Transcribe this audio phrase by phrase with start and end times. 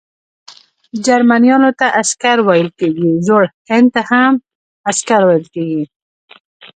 [1.05, 4.33] جرمنیانو ته عسکر ویل کیږي، زوړ هن ته هم
[4.89, 5.81] عسکر وايي.